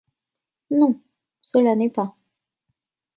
[0.71, 0.99] Non!
[1.43, 2.15] cela n’est pas!